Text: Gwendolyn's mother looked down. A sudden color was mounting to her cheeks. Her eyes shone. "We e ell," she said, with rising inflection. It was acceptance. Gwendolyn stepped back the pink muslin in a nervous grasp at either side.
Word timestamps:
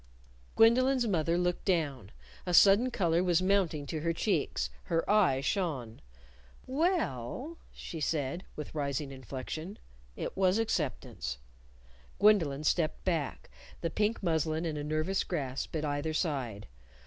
Gwendolyn's 0.55 1.05
mother 1.05 1.37
looked 1.37 1.63
down. 1.63 2.09
A 2.47 2.55
sudden 2.55 2.89
color 2.89 3.23
was 3.23 3.39
mounting 3.39 3.85
to 3.85 3.99
her 3.99 4.13
cheeks. 4.13 4.71
Her 4.85 5.07
eyes 5.07 5.45
shone. 5.45 6.01
"We 6.65 6.87
e 6.87 6.97
ell," 6.97 7.59
she 7.71 7.99
said, 7.99 8.43
with 8.55 8.73
rising 8.73 9.11
inflection. 9.11 9.77
It 10.15 10.35
was 10.35 10.57
acceptance. 10.57 11.37
Gwendolyn 12.17 12.63
stepped 12.63 13.05
back 13.05 13.51
the 13.81 13.91
pink 13.91 14.23
muslin 14.23 14.65
in 14.65 14.75
a 14.75 14.83
nervous 14.83 15.23
grasp 15.23 15.75
at 15.75 15.85
either 15.85 16.15
side. 16.15 16.65